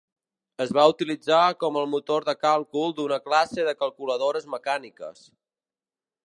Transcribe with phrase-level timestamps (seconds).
[0.63, 5.23] Es va utilitzar com el motor de càlcul d'una classe de calculadores mecàniques.